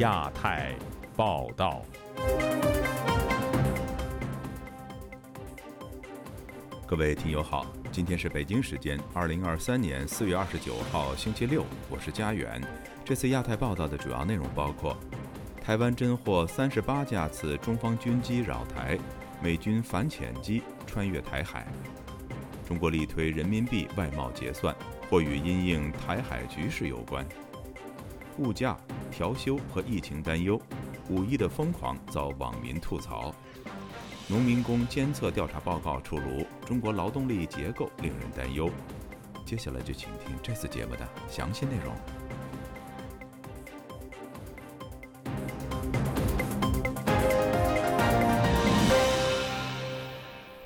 [0.00, 0.74] 亚太
[1.14, 1.82] 报道。
[6.86, 12.58] 各位听友好，今天是北京时间二零二三年四月二十九号星期六，我是佳远。
[13.04, 14.96] 这次亚太报道的主要内容包括：
[15.62, 18.98] 台湾侦获三十八架次中方军机扰台，
[19.42, 21.66] 美军反潜机穿越台海；
[22.66, 24.74] 中国力推人民币外贸结算，
[25.10, 27.22] 或与因应台海局势有关；
[28.38, 28.74] 物价
[29.10, 30.60] 调休和疫情担忧，
[31.08, 33.34] 五一的疯狂遭网民吐槽。
[34.28, 38.70] 农民工监测调查报告出炉，中国劳动力结构令人担忧。
[39.44, 41.92] 接下来就请听这次节目的详细内容。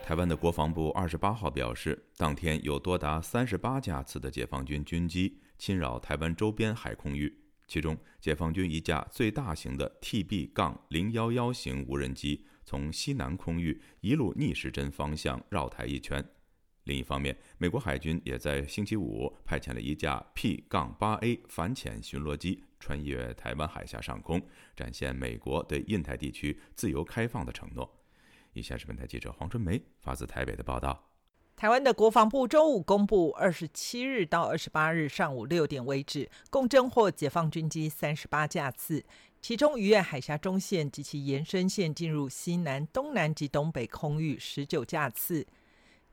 [0.02, 7.43] 台湾的国防部二十八号表示，当天有多达三十八架次的解放军军机侵扰台湾周边海空域。
[7.66, 16.24] 其中，解放军一架最大型的 TB 杠011型无人机从西南空域一路逆时针方向绕台一圈。
[16.84, 27.90] 另一方面，美国海军也在星期五派遣了一架 P 杠 8A 反潜巡逻机穿越台湾海峡上空，展现美国对印太地区自由开放的承诺。
[28.52, 31.13] 以下是本台记者黄春梅发自台北的报道。
[31.56, 39.04] 台湾的国防部周五公布，二十七日到二十八日上午六点为止，共侦获解放军机三十八架次，
[39.40, 45.46] 其中逾越海峡中线及其延伸线进入西南、东南及东北空域十九架次。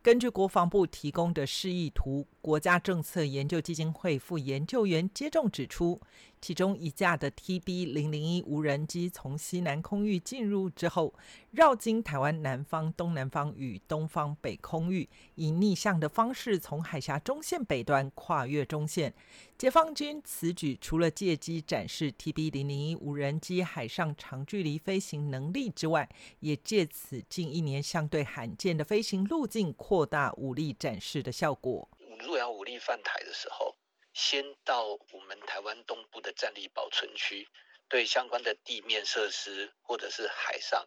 [0.04, 6.02] 根据国防部提供的示意图，国家政策研究基金会副研究员接种指出。
[6.42, 11.14] 其中一架的 TB 零零一无人机从西南空域进入之后，
[11.52, 19.14] 绕经台湾南方、东南方与东方北空域，以逆向的方式从海峡中线北端跨越中线。
[19.56, 26.10] 解放军此举除了借机展示 TB 零零一无人机海上长距离飞行能力之外，
[26.40, 31.88] 也借此近一年相对罕见的飞行路径扩大武力展示的效果。
[32.22, 33.78] 若要武力犯台的时候。
[34.14, 37.48] 先到我们台湾东部的战力保存区，
[37.88, 40.86] 对相关的地面设施或者是海上，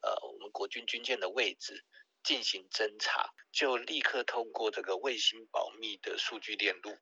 [0.00, 1.84] 呃，我们国军军舰的位置
[2.24, 6.96] 进行侦查，就立刻通过这个卫星保密的数据链路，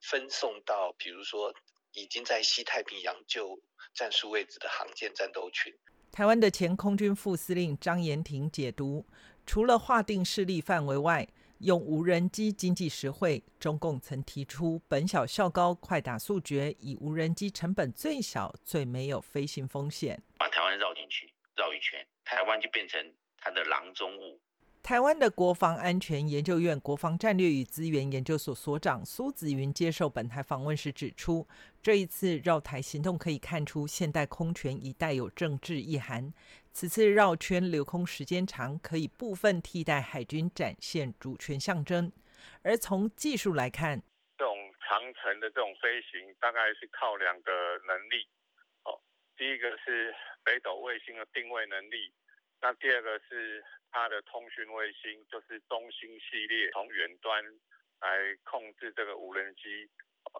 [0.00, 1.52] 分送到比如说
[1.90, 3.60] 已经在西太平洋就
[3.94, 5.76] 战术位置的航舰战斗群。
[6.12, 9.04] 台湾的前空军副司令张延廷解读，
[9.44, 11.26] 除了划定势力范围外，
[11.58, 23.00] 用无人机经济实惠，中共曾提出本小效高、快打速决，以无人机成本最小、最没有飞行风险，把台湾绕进去，绕一圈，台湾就变成
[23.38, 24.40] 它的囊中物。
[24.80, 31.46] 台湾的国防安全研究院国防战略与资源研究所所长苏子云接受本台访问时指出，
[31.82, 36.32] 这一次绕台行动可以看出现代空权已带有政治意涵。
[36.78, 42.06] 此次绕圈留空时间长，可以部分替代海军展现主权象征。
[42.62, 44.00] 而从技术来看，
[44.38, 44.54] 这种
[44.86, 47.50] 长程的这种飞行，大概是靠两个
[47.84, 48.22] 能力。
[48.84, 48.94] 哦，
[49.36, 52.14] 第一个是北斗卫星的定位能力，
[52.62, 53.60] 那第二个是。
[53.90, 57.42] 它的通讯卫星就是中星系列，从远端
[58.02, 59.88] 来控制这个无人机。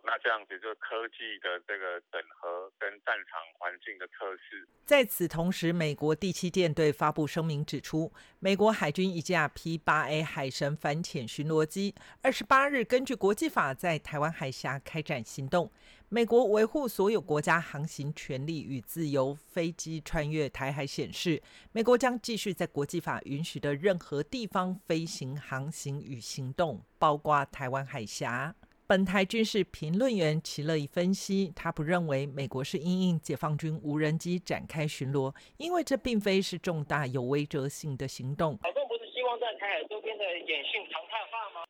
[0.05, 4.67] 那这样子就科技的这个整合跟战场环境的测试。
[4.85, 15.71] 在此同时，美国第七舰队发布声明指出，美国海军一架 P-8A 海神反潜巡逻机，二十八日根据国际法在台湾海峡开展行动。
[16.11, 28.55] 美国维护所有国家航行权利与自由，飞机穿越台海显示，美国将继续在国际法允许的任何地方飞行、航行与行动，包括台湾海峡。
[28.89, 38.59] 本台军事评论员齐乐怡分析，他不认为美国是因应解放军无人机展开巡逻，因为这并非是重大有威慑性的行动。
[38.63, 41.67] 老共不是希望在台海周边的演训常态化吗？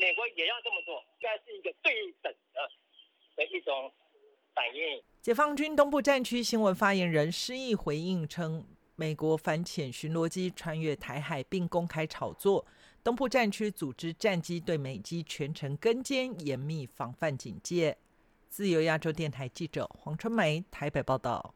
[0.00, 1.92] 美国也要这么做，应该是一个对
[2.22, 2.60] 等的。
[3.34, 3.92] 的一种
[4.54, 5.02] 反应。
[5.20, 8.64] 解放军东部战区新闻发言人施毅回应称，
[8.94, 12.64] 美国反潜巡逻机穿越台海并公开炒作，
[13.08, 17.96] 东部战区组织战机对美机全程跟监，严密防范警戒。
[18.50, 21.54] 自由亚洲电台记者黄春梅台北报道。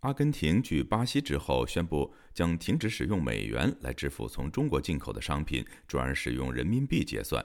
[0.00, 7.42] 阿根廷继巴西之后宣布将停止使用美元来支付从中国进口的商品，转而使用人民币结算。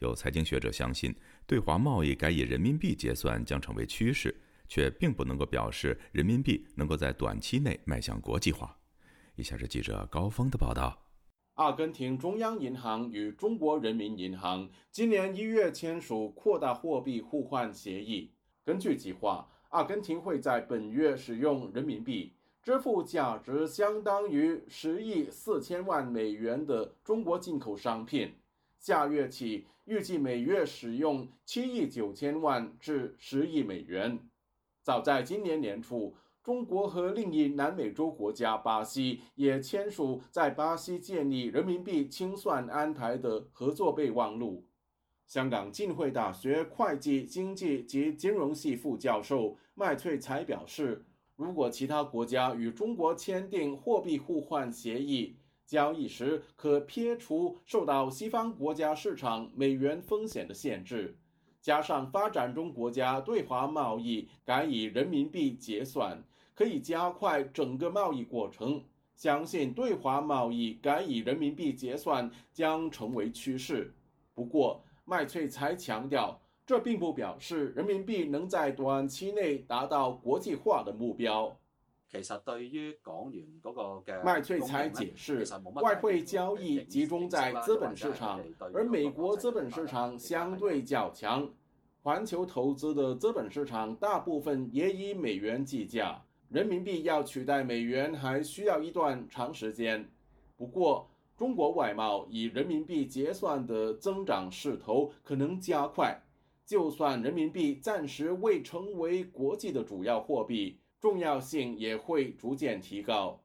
[0.00, 1.16] 有财经学者相信。
[1.46, 4.38] 对华贸易改以人民币结算将成为趋势，
[4.68, 8.76] 却并不能够表示人民币能够在短期内迈向国际化。
[9.34, 11.07] 以下是记者高峰的报道：
[11.58, 18.30] 阿根廷中央银行与中国人民银行今年一月签署扩大货币互换协议。
[18.64, 22.32] 根据计划，阿根廷会在本月使用人民币
[22.62, 28.32] 支付价值相当于十亿四千万美元的中国进口商品。
[28.78, 34.16] 下月起，预计每月使用七亿九千万至十亿美元。
[34.80, 36.14] 早在今年年初，
[36.48, 44.64] 中国和另一南美洲国家巴西也签署在巴西建立人民币清算安排的合作备忘录。
[45.26, 51.04] 香港浸会大学会计、经济及金融系副教授麦翠才表示，
[51.36, 55.36] 如果其他国家与中国签订货币互换协议，
[55.66, 61.18] 交易时可撇除受到西方国家市场美元风险的限制，
[61.60, 66.24] 加上发展中国家对华贸易改以人民币结算，
[66.58, 68.82] 可以加快整个贸易过程。
[69.14, 73.94] 相信对华贸易改以人民币结算将成为趋势。
[74.34, 81.56] 不过，麦翠才强调，这并不表示人民币能在短期内达到国际化的目标。
[82.10, 88.40] 其實對於港元嗰個嘅麥翠才解釋，外匯交易集中在資本市場，
[88.74, 91.48] 而美國資本市場相對較強。
[92.02, 96.16] 環球投資的資本市場大部分也以美元計價，
[96.50, 100.08] 人民币要取代美元还需要一段长时间。
[100.56, 106.20] 不过，中国外贸以人民币结算的增长势头可能加快，
[106.64, 110.78] 就算人民币暂时未成为国际的主要货币。
[111.00, 113.40] 重要性也会逐渐提高。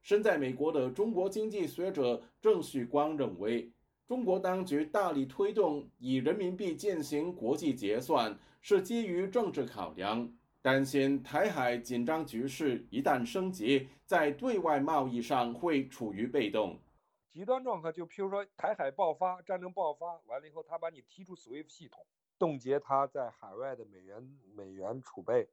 [0.00, 3.70] 身在美国的中国经济学者郑旭光认为，
[4.06, 10.32] 中国当局大力推动以人民币进行国际结算，是基于政治考量，
[10.68, 16.78] 担心台海紧张局势一旦升级，在对外贸易上会处于被动。
[17.30, 22.04] 极端状况就譬如说台海爆发战争爆发完了以后，他把你踢出 SWIFT 系统，
[22.38, 24.22] 冻结他在海外的美元
[24.54, 25.48] 美元储备。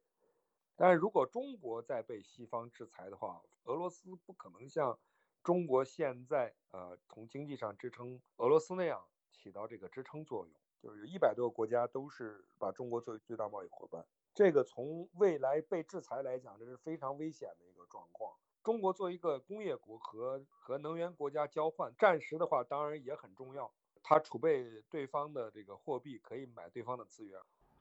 [0.76, 4.98] 但是如果中国再被西方制裁的话，俄罗斯不可能像
[5.42, 10.54] 中国现在呃从经济上支撑俄罗斯那样起到这个支撑作用。
[10.82, 14.04] 就是有一百多个国家都是把中国作为最大贸易伙伴，
[14.36, 18.34] 這個從未来被制裁来讲，这是非常危险的一个状况。
[18.62, 23.72] 中国作为一个工业国和和能源国家交换，战时的话当然也很重要，
[24.02, 27.40] 它储备对方的这个货币可以买对方的资源。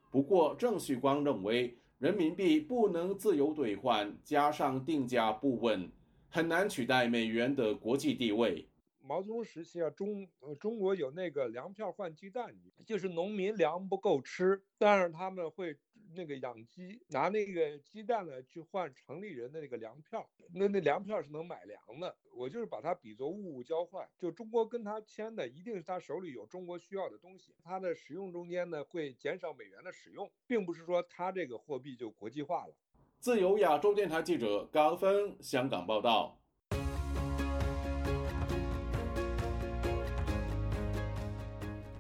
[0.10, 1.78] 不过，郑旭光认为。
[1.98, 5.90] 人民币不能自由兑换，加上定价不稳，
[6.30, 8.68] 很难取代美元的国际地位。
[9.00, 10.28] 毛泽东时期啊，中
[10.60, 12.54] 中国有那个粮票换鸡蛋，
[12.86, 15.78] 就是农民粮不够吃，但是他們會
[16.16, 22.16] 那个养鸡，拿那个鸡蛋呢去换城里人的那个粮票，那那粮票是能买粮的。
[22.34, 32.74] 我就是把它比作物物交换，就中国跟他签的一定是他手里有中国需要的东西，他的使用中间呢会减少美元的使用，并不是说他这个货币就国际化了。
[33.20, 36.40] 自由亚洲电台记者高峰香港报道。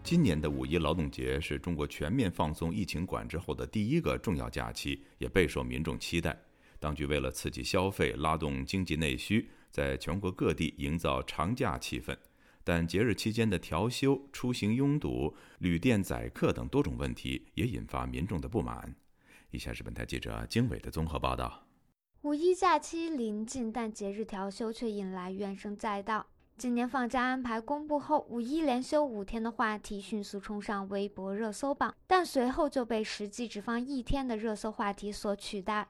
[0.06, 6.40] 今年的五一劳动节是中国全面放松疫情管制后的第一个重要假期，也备受民众期待。
[6.80, 12.16] 当局为了刺激消费、拉动经济内需，在全国各地营造长假气氛。
[12.64, 18.94] 但节日期间的调休、出行拥堵、旅店宰客等多种问题，也引发民众的不满。
[19.50, 21.66] 以下是本台记者经纬的综合报道。
[22.22, 26.28] 五一假期临近，但节日调休却引来怨声载道。
[26.58, 35.90] 今年放假安排公布后，五一连休五天的话题迅速冲上微博热搜榜，但随后就被实际只放一天的热搜话题所取代。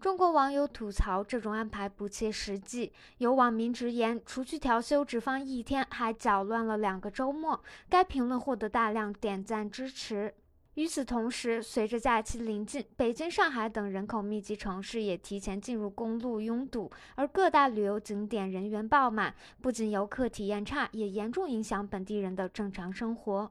[0.00, 7.62] 中国网友吐槽这种安排不切实际，有网民直言，除去调休只放一天，还搅乱了两个周末。
[7.90, 10.32] 该评论获得大量点赞支持。
[10.76, 23.50] 与此同时，随着假期临近，北京、上海等人口密集城市也提前进入公路拥堵，而各大旅游景点人员爆满，不仅游客体验差，也严重影响本地人的正常生活。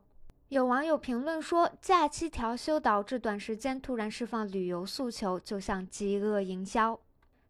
[0.50, 7.00] 有网友评论说，假期调休导致短时间突然释放旅游诉求，就像饥饿营销。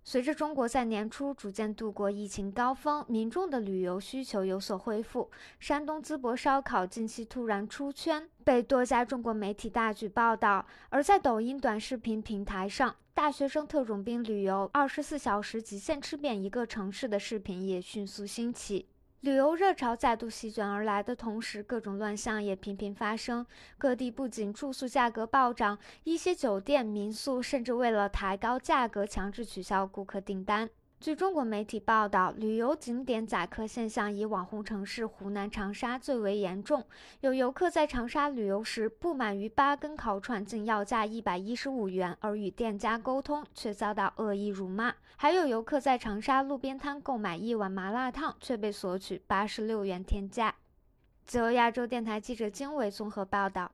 [0.07, 5.31] 随着中国在年初逐渐度过疫情高峰，民众的旅游需求有所恢复。
[5.59, 10.63] 山东淄博烧烤近期突然出圈，被多家中国媒体大举报道。
[10.89, 18.85] 而在抖音短视频平台上，大学生特种兵旅游二十四小时极限吃遍一个城市的视频也迅速兴起。
[19.25, 23.43] 旅游热潮再度席卷而来的同时，各种乱象也频频发生。
[23.75, 30.69] 各地不仅住宿价格暴涨，一些酒店、民宿甚至为了抬高价格，强制取消顾客订单。
[31.05, 36.83] 据中国媒体报道，旅游景点宰客现象以网红城市湖南长沙最为严重。
[37.21, 50.55] 有游客在长沙旅游时，不满于八根烤串竟要价一百一十五元，而与店家沟通却遭到恶意辱骂；还有游客在长沙路边摊购买一碗麻辣烫，却被索取八十六元天价。
[51.23, 53.71] 自由亚洲电台记者经纬综合报道。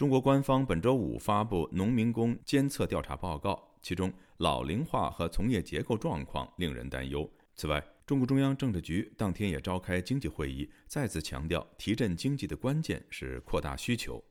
[0.00, 7.30] 中国官方本周五发布农民工监测调查报告，其中老龄化和从业结构状况令人担忧。
[7.54, 14.24] 此外，中共中央政治局当天也召开经济会议，再次强调提振经济的关键是扩大需求。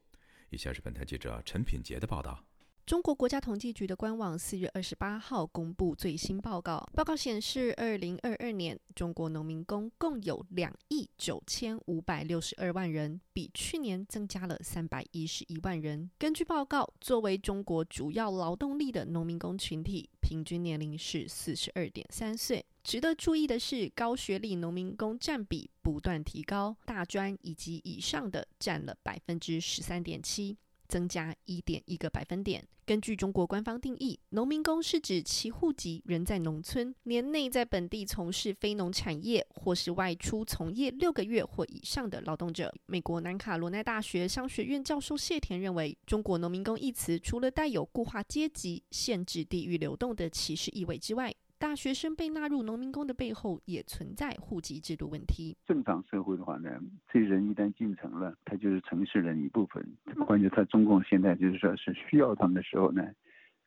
[0.50, 2.44] 以下是本台记者陈品杰的报道。
[2.90, 16.10] 中国国家统计局的官网四月二十八号公布最新报告，报告显示，二零二二年中国农民工共有两亿九千五百六十二万人，比去年增加了三百一十一万人。
[16.18, 22.66] 根据报告，作为中国主要劳动力的农民工群体，平均年龄是四十二点三岁。
[22.84, 30.58] 值得注意的是，高学历农民工占比不断提高，大专以及以上的占了百分之十三点七。
[30.90, 32.68] 增加一点一个百分点。
[32.86, 42.74] 根据中国官方定义，农民工是指其户籍仍在农村，年内在本地从事非农产业或是外出从业六个月或以上的劳动者。
[42.88, 55.58] 美国南卡罗奈大学商学院教授谢田认为，中国农民工一词除了带有固化阶级、限制地域流动的歧视意味之外，大学生被纳入农民工的背后，也存在户籍制度问题。
[55.68, 56.80] 正常社会的话呢，
[57.12, 59.86] 这人一旦进城了，他就是城市人一部分。
[60.26, 63.04] 关键他中共现在就是说是需要他们的时候呢。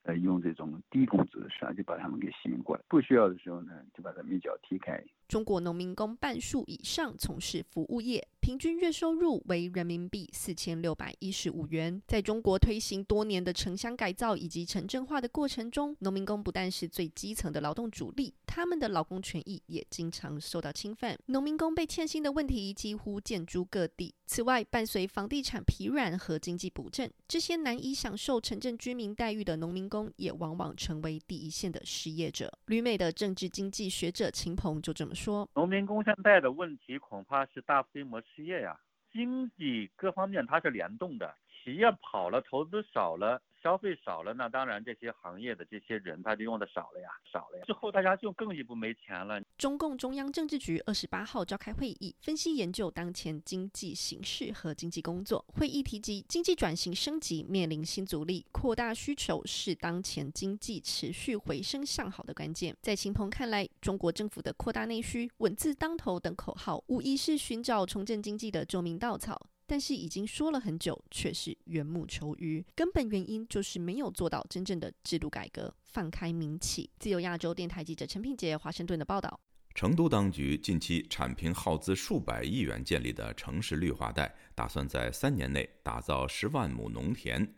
[0.04, 5.00] 呃，用这种低工资的事就把他们给吸引过来，不需要的时候呢，就把他们一脚踢开。
[5.32, 12.02] 中国农民工半数以上从事服务业，平均月收入为人民币四千六百一十五元。
[12.06, 21.18] 在中国推行多年的城乡改造以及城镇化的过程中，农民工不但是最基层的劳动主力，他们的劳工权益也经常受到侵犯。
[21.24, 24.14] 农民工被欠薪的问题几乎见诸各地。
[24.26, 32.52] 此外，伴随房地产疲软和经济不振，这些难以享受城镇居民待遇的农民工，也往往成为第一线的失业者。
[32.66, 35.21] 旅美的政治经济学者秦鹏就这么说
[35.54, 38.78] ：“农民工现在的问题恐怕是大规模失业呀，
[39.12, 47.64] 经济各方面它是联动的，企业跑了，投资少了。”消费少了，那当然这些行业的这些人他就用的少了呀，少了呀。
[47.64, 49.40] 之后大家就更一步没钱了。
[49.56, 55.44] 中共中央政治局二十八号召开会议，分析研究当前经济形势和经济工作。
[55.54, 62.76] 会议提及，经济转型升级面临新阻力，扩大需求是当前经济持续回升向好的关键。
[62.82, 69.46] 在秦鹏看来，中国政府的扩大内需、稳字当头等口号，无疑是寻找重振经济的救命稻草。
[69.66, 72.64] 但是已经说了很久，却是缘木求鱼。
[72.74, 76.90] 根本原因就是没有做到真正的制度改革，放开民企。
[76.98, 79.40] 自由亚洲电台记者陈品杰华盛顿的报道：
[79.74, 87.54] 成都当局近期铲平耗资数百亿元建立的城市绿化带，打算在三年内打造十万亩农田。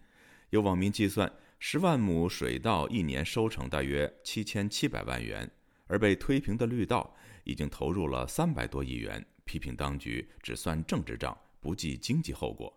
[0.50, 5.50] 有网民计算，十万亩水稻一年收成大约七千七百万元，
[5.86, 9.24] 而被推平的绿道已经投入了三百多亿元。
[9.44, 11.36] 批评当局只算政治账。
[11.64, 12.70] 不计经济后果。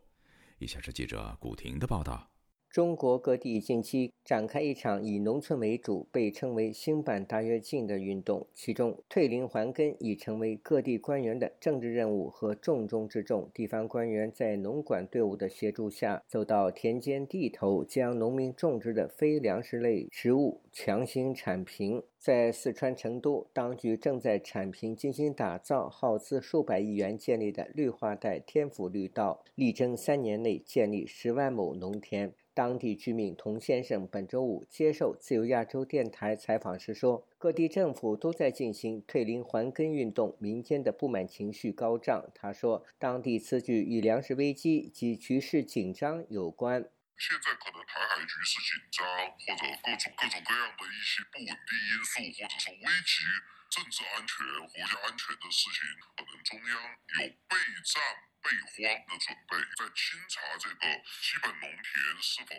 [0.60, 2.32] 以下是记者古婷的报道：
[2.70, 13.50] 中国各地近期展开一场以农村为主、被称为“新版大跃进”的运动，其中退林还根已成为各地官员的政治任务和重中之重。
[13.52, 22.04] 地方官员在农管队伍的协助下，走到田间地头，将农民种植的非粮食类食物强行铲平。
[22.20, 32.34] 在四川成都，当局正在铲平精心打造、耗资数百亿元建立的绿化带天府绿道，力争三年内建立十万亩农田。
[32.58, 46.82] 当地居民童先生本周五接受自由亚洲电台采访时说：“各地政府都在进行退林还根运动，民间的不满情绪高涨。”他说：“当地此举与粮食危机及局势紧张有关。”
[47.22, 53.22] 现在可能台海局势紧张，或者各种各种各样的一些不稳定因素，或者说危及
[53.70, 54.34] 政治安全、
[54.66, 55.86] 国家安全的事情，
[56.18, 56.74] 可能中央
[57.22, 57.54] 有备
[57.86, 58.02] 战
[58.48, 60.88] 备荒的准备，在清查这个
[61.20, 61.84] 基本农田
[62.24, 62.56] 是否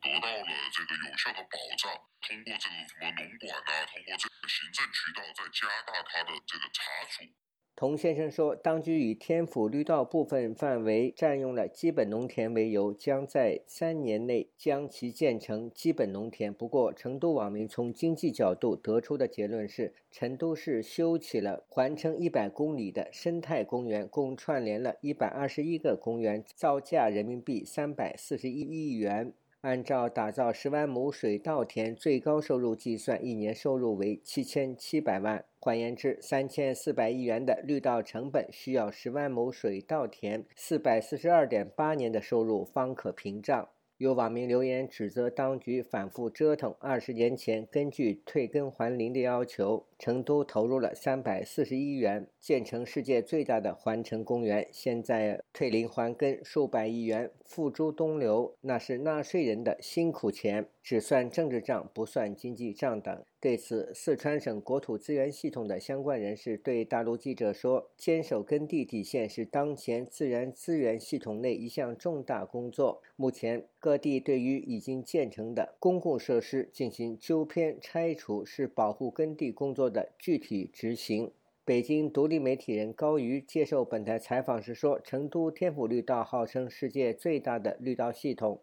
[0.00, 1.92] 得到了这个有效的保障，
[2.24, 7.28] 通过这个什么农管啊，通过这个行政渠道，再加大它的这个查处。
[7.76, 16.50] 童先生说，当局以天府绿道部分范围占用了基本农田为由，将在三年内将其建成基本农田。
[16.54, 29.34] 不过，成都网民从经济角度得出的结论是，成都市修起了环城一百公里的生态公园，共串联了一百二十一个公园，造价人民币三百四十一亿元。
[29.66, 35.44] 按照打造十万亩水稻田最高收入计算，一年收入为七千七百万。
[35.58, 43.68] 换言之，三千四百亿元的绿道成本需要十万亩水稻田四百四十二点八年的收入方可平账。
[43.98, 46.74] 有网民留言指责当局反复折腾。
[46.80, 54.68] 二十年前，根据退耕还林的要求，成都投入了三百四十亿元建成世界最大的环城公园。
[54.70, 63.24] 现在退林还耕数百亿元付诸东流，那是纳税人的辛苦钱，只算政治账，不算经济账等。
[63.46, 73.00] 对此，四川省国土资源系统的相关人士对大陆记者说：“坚守耕地底线是当前自然资源系统内一项重大工作。
[73.14, 81.30] 目前，各地对于已经建成的公共设施进行纠偏拆除，是保护耕地工作的具体执行。”
[81.64, 88.60] 北京独立媒体人高瑜接受本台采访时说：“成都天府绿道号称世界最大的绿道系统。”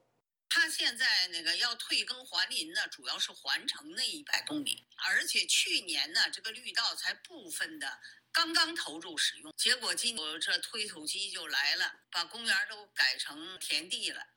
[0.55, 7.99] 他现在那个要退耕还林呢，主要是环城那一百公里，而且去年呢，这个绿道才部分的
[8.31, 14.27] 刚刚投入使用，结果今我这推土机就来了，把公园都改成田地了。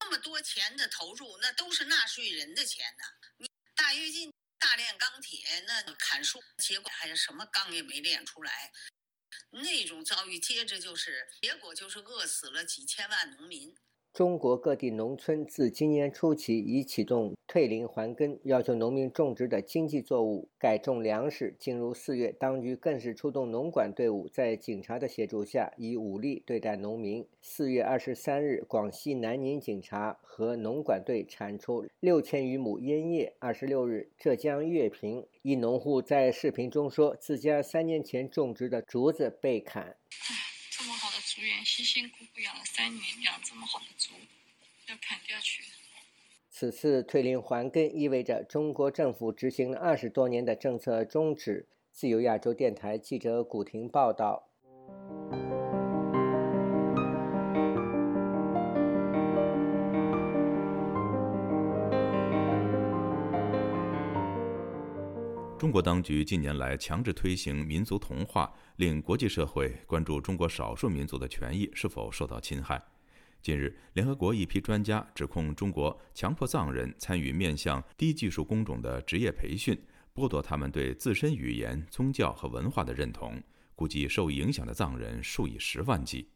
[0.00, 3.04] 那么多钱的投入，那都是纳税人的钱呢。
[3.36, 8.72] 你大跃进大炼钢铁，那砍树，结果还是什么钢也没炼出来，
[9.50, 13.76] 那种遭遇，接着就是结果就是饿死了几千万农民。
[14.16, 21.54] 中国各地农村自今年初起已启动退林还耕，要求农民种植的经济作物改种粮食。
[21.58, 27.26] 进入四月，当局更是出动农管队伍，在警察的协助下，以武力对待农民。
[27.42, 33.34] 四月二十三日，广西南宁警察和农管队铲除六千余亩烟叶。
[33.38, 39.94] 二十六日，浙江乐平一农户在视频中说，自家三年前种植的竹子被砍。
[41.36, 44.14] 竹园辛辛苦苦养了三年，养这么好的猪，
[44.86, 45.62] 要砍掉去。
[46.48, 51.68] 此次退林还耕意味着中国政府执行了二十多年的政策终止。
[51.92, 54.45] 自由亚洲电台记者古婷报道。
[65.76, 72.82] 中国当局近年来强制推行民族同化，令国际社会关注中国少数民族的权益是否受到侵害。
[73.42, 79.78] 近日，联合国一批专家指控中国强迫藏人参与面向低技术工种的职业培训，
[80.14, 83.38] 剥夺他们对自身语言、宗教和文化的认同。
[83.74, 86.26] 估计受影响的藏人数以十万计。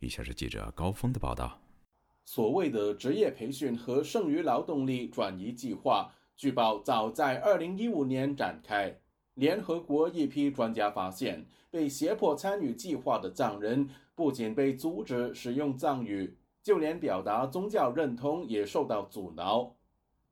[0.00, 1.62] 以下是记者高峰的报道：
[2.24, 6.12] 所谓的职业培训和剩余劳动力转移计划。
[6.40, 8.98] 据报，早在2015年展开。
[9.34, 19.76] 联合国一批专家发现，被胁迫参与计划的藏人不仅被阻止使用藏语，就连表达宗教认同也受到阻挠。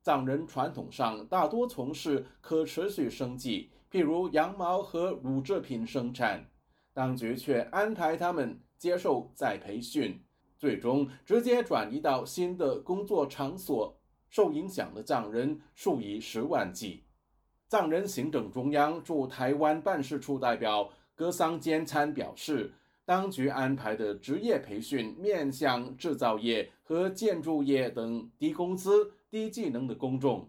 [0.00, 6.48] 藏人传统上大多从事可持续生计，譬如羊毛和乳制品生产，
[6.94, 10.24] 当局却安排他们接受再培训，
[10.56, 13.97] 最终直接转移到新的工作场所。
[14.30, 17.02] 受影响的藏人数以十万计。
[17.68, 22.72] 藏人行政中央驻台湾办事处代表格桑坚参表示，
[23.04, 30.48] 当局安排的职业培训面向制造业和建筑业等低工资、低技能的公众。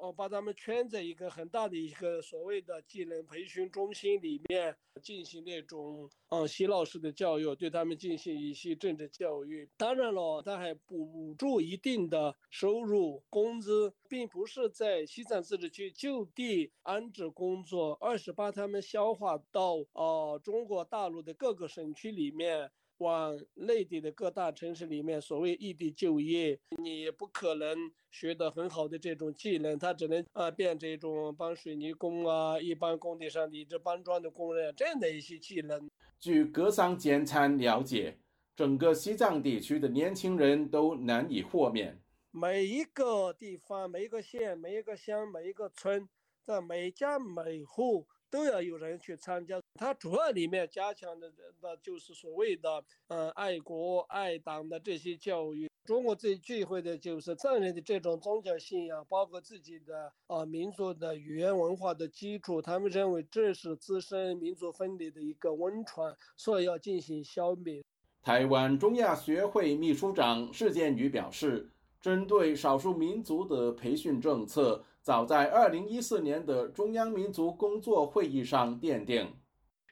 [0.00, 9.68] 哦，把他们圈在一个很大的一个所谓的技能培训中心里面进行那种嗯洗脑式的教育，对他们进行一些政治教育。
[9.76, 22.70] 当然了，他还补助一定的收入工资，并不是在西藏自治区就地安置工作，而是把他们消化到呃中国大陆的各个省区里面。
[22.98, 27.76] 往内地的各大城市里面，所谓异地就业，你也不可能
[28.10, 35.88] 学得很好的这种技能，他只能啊变这种帮水泥工啊，一般工地上的这搬砖的工人这样的一些技能。
[36.18, 38.18] 据格桑简参了解，
[38.56, 41.96] 整个西藏地区的年轻人都难以豁免。
[42.30, 46.08] 每一个地方、每一个县、每一个乡、每一个村
[46.42, 48.06] 在每家每户。
[48.30, 55.70] 都要有人去参加，它主要里面加强的那就是所谓的，嗯，爱国爱党的这些教育。
[55.84, 67.82] 中国最忌讳的就是藏人的这种宗教信仰，包括自己的啊民族的语言文化的基础，他们认为这是滋生民族分离的一个温床，所以要进行消灭。
[68.20, 71.70] 台湾中亚学会秘书长释建宇表示，
[72.02, 74.84] 针对少数民族的培训政策。
[75.00, 79.32] 早在二零一四年的中央民族工作会议上奠定，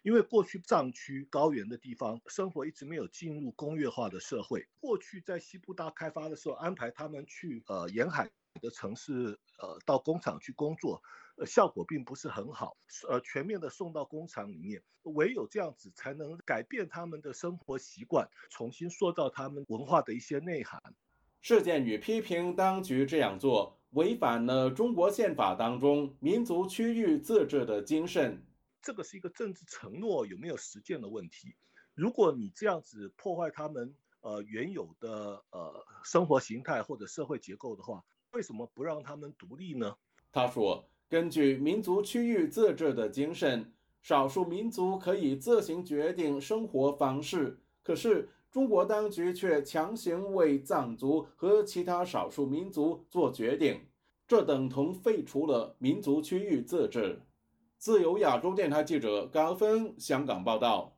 [0.06, 8.30] 因为过去藏区高原的地方生活一直没有进入工业化的社会，过去在西部大开发的时候安排他们去呃沿海
[8.62, 11.02] 的城市呃到工厂去工作。
[11.38, 12.76] 呃，效果并不是很好。
[13.08, 20.80] 呃，全面的送到工厂里面，唯有这样子才能改变他们的生活习惯，重新塑造他们文化的一些内涵。
[21.42, 28.45] 事件与批评当局这样做，违反了中国宪法当中民族区域自治的精神。
[28.86, 31.56] 这个是一个政治承诺有没有实践的问题。
[31.92, 39.96] 如果你这样子破坏他们呃原有的呃生活形态或者社会结构的话，为什么不让他们独立呢？
[40.30, 40.88] 他说。
[41.08, 43.72] 根据民族区域自治的精神，
[44.02, 47.60] 少数民族可以自行决定生活方式。
[47.84, 53.86] 可是中国当局却强行为藏族和其他少数民族做决定，
[54.26, 57.20] 这等同废除了民族区域自治。
[57.78, 60.92] 自由亚洲电台记者高峰香港报道。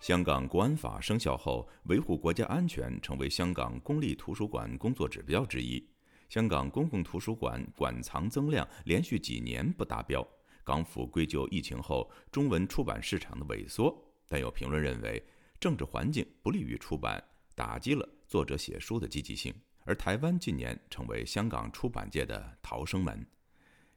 [0.00, 5.86] 香港国安法生效后，维护国家安全成为香港公立图书馆工作指标之一。
[6.30, 10.26] 香港公共图书馆馆藏增量连续几年不达标，
[10.64, 13.94] 港府归咎疫情后中文出版市场的萎缩。
[14.30, 15.22] 但有评论认为，
[15.60, 17.22] 政治环境不利于出版，
[17.54, 19.54] 打击了作者写书的积极性。
[19.84, 23.26] 而台湾近年成为香港出版界的逃生门。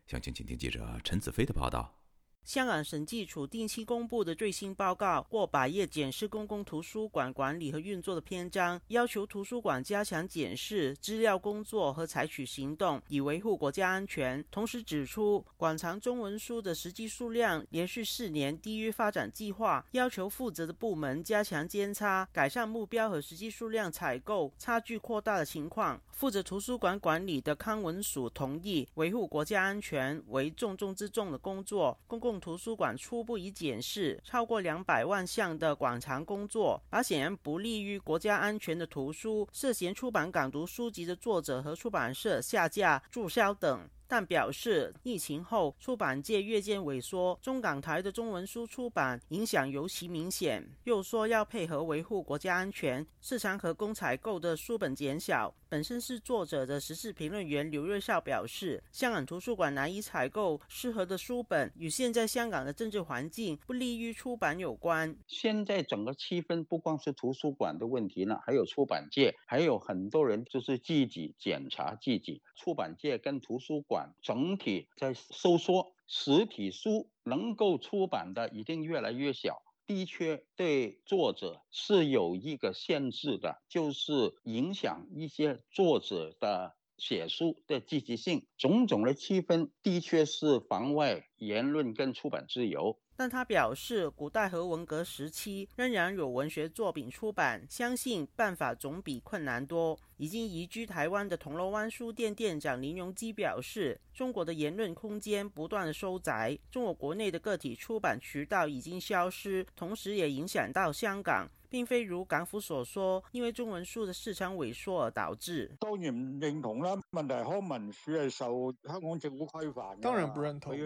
[0.08, 2.01] 详情，请听记者陈子飞的报道。
[2.44, 14.44] 香港审计署定期公布的最新报告，过百页检视公共图书馆管理和运作的篇章，要求图书馆加强检视资料工作和采取行动，以维护国家安全。
[14.50, 26.02] 同时指出，馆藏中文书的实际数量连续四年低于发展计划，要求负责的部门加强监察，改善目标和实际数量采购差距扩大的情况。
[26.10, 31.98] 负责图书馆管理的康文署同意，维护国家安全为重中之重的工作。
[32.06, 43.90] 公共图书馆初步已检视超过两百万项的馆藏工作，把显然不利于国家安全的图书、涉嫌出版港独书籍的作者和出版社下架、注销等。
[44.12, 50.62] 但表示，疫情后出版界越见萎缩，中港台的中文书出版影响尤其明显。
[50.84, 55.56] 又说要配合维护国家安全，市场可供采购的书本减少。
[55.70, 65.16] 本身是作者的时事评论员刘瑞绍表示，香港图书馆难以采购适合的书本，与现在香港的政治环境不利于出版有关。
[65.26, 72.42] 现在整个气氛不光是图书馆的问题了，还有出版界，还有很多人就是自己检查自己。
[72.58, 74.01] 出版界跟图书馆。
[74.22, 93.00] 整体在收缩，实体书能够出版的一定越来越小，的确对作者是有一个限制的，就是影响一些作者的写书的积极性，种种的气氛的确是妨碍言论跟出版自由。
[93.16, 100.00] 但他表示，古代和文革时期仍然有文学作品出版，相信办法总比困难多。
[100.18, 111.50] 已经移居台湾的铜锣湾书店店长林荣基表示，中国的言论空间不断收窄，中国国内的个体出版渠道已经消失，同时也影响到香港。
[111.72, 115.74] 并非如港府所说，因为中文书的市场萎缩而导致。
[115.80, 119.98] 当然唔认同啦，问题康文署系受香港政府规范。
[120.02, 120.78] 当然不认同。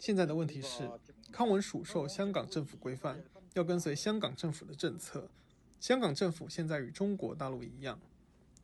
[0.00, 0.90] 现在的问题是，
[1.30, 3.22] 康文署受香港政府规范，
[3.54, 5.30] 要跟随香港政府的政策。
[5.78, 8.00] 香港政府现在与中国大陆一样，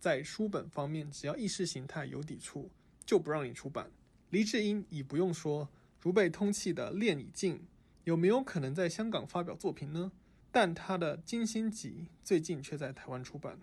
[0.00, 2.68] 在书本方面，只要意识形态有抵触，
[3.06, 3.88] 就不让你出版。
[4.30, 5.68] 黎智英已不用说，
[6.00, 7.60] 如被通缉的练已静，
[8.02, 10.10] 有没有可能在香港发表作品呢？
[10.50, 13.58] 但他的《金星集》最近却在台湾出版，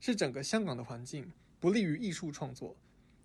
[0.00, 2.76] 是整个香港的环境不利于艺术创作，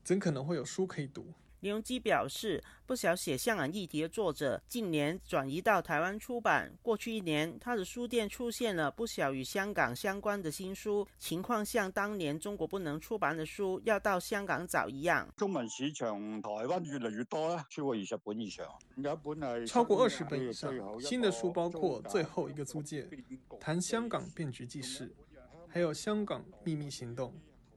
[0.04, 1.34] 怎可能会有书可以读？
[1.64, 6.70] 李荣基表示，不少写香港议题的作者近年转移到台湾出版。
[6.82, 15.26] 过去一年，他的书店出现了不少与香港相关的新书，情况像当年中国不能出版的书要到香港找一样。
[15.38, 21.00] 中文市场台湾越来越多啦，超过二十本以上，有一本系超过二十本以上。
[21.00, 23.04] 新的书包括《最后一个租界》，
[23.62, 25.16] 谈香港变局记事，
[25.70, 27.30] 还有《香港秘密行动》，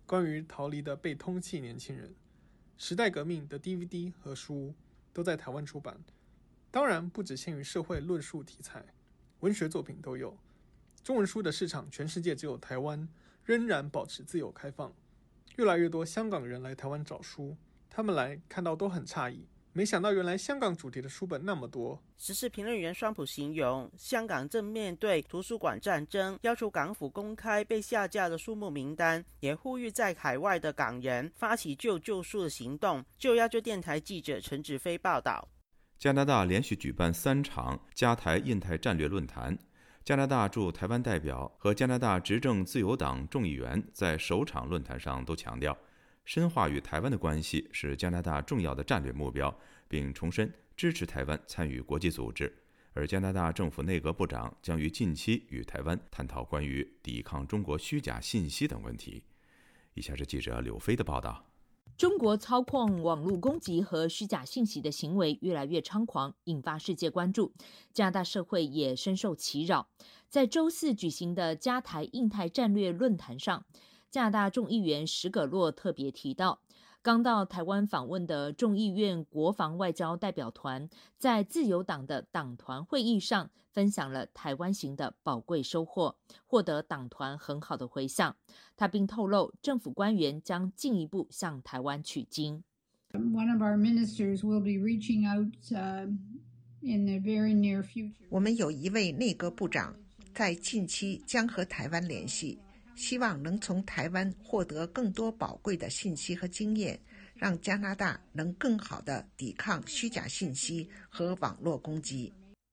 [0.08, 2.12] 关于逃离的被通缉年轻人。
[2.78, 4.74] 时代革命的 DVD 和书
[5.12, 5.98] 都在台湾出版，
[6.70, 8.84] 当然不只限于社会论述题材，
[9.40, 10.36] 文学作品都有。
[11.02, 13.08] 中文书的市场，全世界只有台湾
[13.44, 14.92] 仍然保持自由开放。
[15.56, 17.56] 越来越多香港人来台湾找书，
[17.88, 22.02] 他们来看到都很诧异，没想到原来香港主题的书本那么多。
[22.16, 33.04] 时事评论员双普形容，香港正面对图书馆战争，要求港府公开被下架的书目名单，也呼吁在海外的港人发起救救书的行动。
[33.18, 35.46] 就要求电台记者陈志飞报道。
[35.98, 39.58] 加拿大连续举办三场加台印太战略论坛，
[40.02, 45.76] 加拿大驻台湾代表和加拿大执政自由党众议员在首场论坛上都强调。
[46.26, 52.52] 深化与台湾的关系是加拿大重要的战略目标，并重申支持台湾参与国际组织。
[52.94, 59.22] 而加拿大政府内阁部长将于近期与台湾探讨关于抵抗中国虚假信息等问题。
[59.94, 61.46] 以下是记者柳飞的报道：
[61.96, 67.52] 中国操控网络攻击和虚假信息的行为越来越猖狂，引发世界关注，
[67.92, 69.88] 加拿大社会也深受其扰。
[70.28, 73.64] 在周四举行的加台印太战略论坛上。
[74.10, 76.60] 加拿大众议员史葛洛特别提到，
[77.02, 80.88] 刚到台湾访问的众议院国防外交代表团，
[81.18, 86.16] 在自由党的党团会议上分享了台湾行的宝贵收获，
[86.46, 88.34] 获得党团很好的回响。
[88.76, 92.64] 他并透露，政府官员将进一步向台湾取经。
[93.12, 95.52] One of our ministers will be reaching out
[96.80, 98.26] in the very near future.
[98.30, 99.94] 我们有一位内阁部长
[100.34, 102.58] 在近期将和台湾联系。
[102.96, 106.98] 希望能从台湾获得更多宝贵的信息和经验，
[107.34, 112.32] 让加拿大能更好地抵抗虚假信息和网络攻击。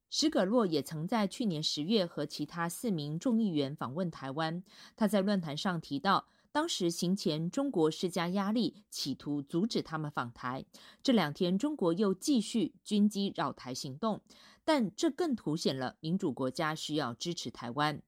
[0.10, 4.64] 史葛洛也曾在去年十月和其他四名众议员访问台湾。
[4.96, 10.64] 他在论坛上提到，当时行前中国施加压力，企图阻止他们访台。
[11.02, 14.22] 这两天，中国又继续军机扰台行动，
[14.64, 18.00] 但这更凸显了民主国家需要支持台湾。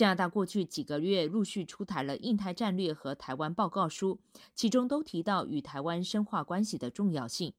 [0.00, 4.18] 加拿大过去几个月陆续出台了印太战略和台湾报告书，
[4.54, 7.52] 其中都提到与台湾深化关系的重要性。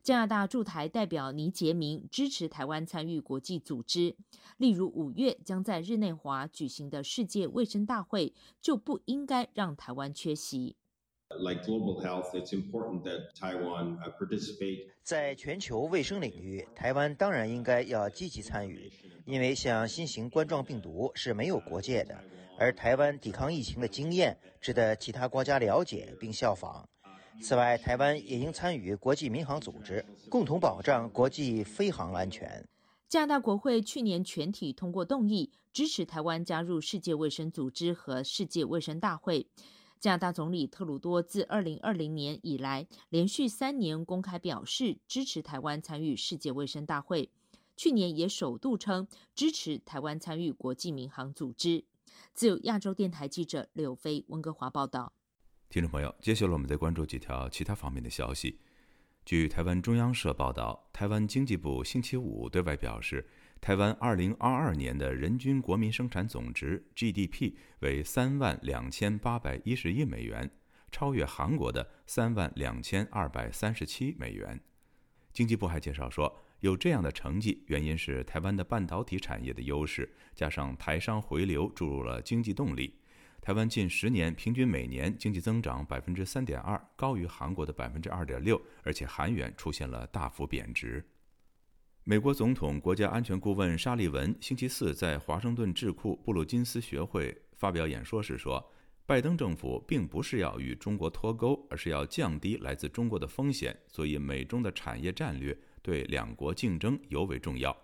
[0.00, 4.14] 加拿大驻台代表倪杰明支持台湾参与国际组织，
[4.56, 10.76] 例如五月将在日内瓦举行的世界卫生大会，就不应该让台湾缺席。
[11.38, 14.88] Like global health, it's important that Taiwan participate.
[15.02, 18.90] 在全球卫生领域，台湾当然应该要积极参与，
[19.24, 22.18] 因为像新型冠状病毒是没有国界的，
[22.58, 26.86] 而台湾抵抗疫情的经验值得其他国家了解并效仿。
[27.40, 32.62] 此外，台湾也应参与国际民航组织，共同保障国际飞航安全。
[33.08, 39.46] 加拿大国会去年全体通过动议，支持台湾加入世界卫生组织和世界卫生大会。
[40.00, 47.28] 加拿大总理特鲁多自2020年以来，连续三年公开表示支持台湾参与世界卫生大会。
[47.76, 51.84] 去年也首度称支持台湾参与国际民航组织。
[52.32, 55.12] 自由亚洲电台记者柳飞温哥华报道。
[55.68, 58.58] 听众朋友，接下来我们再关注几条其他方面的消息。
[59.26, 63.28] 据台湾中央社报道，台湾经济部星期五对外表示。
[63.60, 70.50] 台湾二零二二年的人均国民生产总值 GDP 为三万两千八百一十亿美元，
[70.90, 74.58] 超越韩国的三万两千二百三十七美元。
[75.32, 82.98] 经济部还介绍说，有这样的成绩，原因是台湾的半导体产业的优势，加上台商回流注入了经济动力。
[83.42, 91.06] 台湾近十年平均每年经济增长百分之三点二，高于韩国的百分之二点六，而且韩元出现了大幅贬值。
[92.10, 98.68] 美国总统国家安全顾问沙利文星期四在华盛顿智库布鲁金斯学会发表演说时说
[99.06, 103.78] ：“拜登政府并不是要与中国脱钩，而是要降低来自中国的风险。
[103.86, 107.76] 所以，美中的产业战略对两国竞争尤为重要。”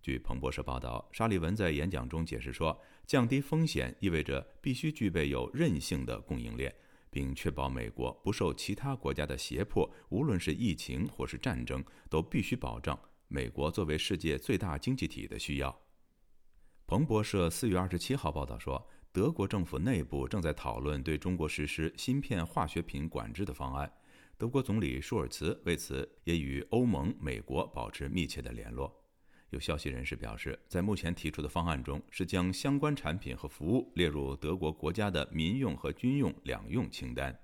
[0.00, 6.72] 据彭博社报道，沙利文在演讲中解释说：“降低风险意味着必须具备有韧性的供应链，
[7.10, 12.96] 并确保美国不受其他国家的胁迫，无论是疫情或是战争，都必须保障。”
[13.28, 15.76] 美国作为世界最大经济体的需要。
[16.86, 23.92] 彭博社四月二十七号报道说，德国政府内部正在讨论对中国实施芯片化学品管制的方案。
[24.38, 28.94] 德国总理舒尔茨为此也与欧盟、美国保持密切的联络。
[29.50, 37.36] 有消息人士表示，在目前提出的方案中，是将相关产品和服务列入德国国家的民用和军用两用清单。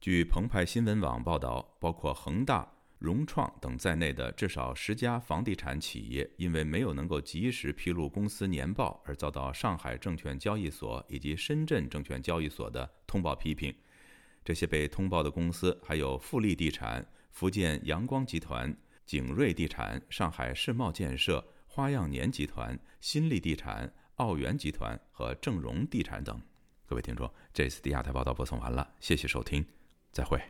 [0.00, 2.72] 据澎湃新闻网报道，包括恒大。
[3.02, 13.74] 融创等在内的至少十家房地产企业，因为没有能够及时披露公司年报，而遭到上海证券交易所以及深圳证券交易所的通报批评。
[14.44, 18.72] 这些被通报的公司还有富力地产、福建阳光集团、
[19.04, 26.40] 景瑞地产、上海世茂建设、花样年集团、新力地产、奥园集团和正荣地产等。
[26.86, 29.64] 各位听众，这次的亚太报道播送完了，谢谢收听，
[30.12, 30.40] 再会。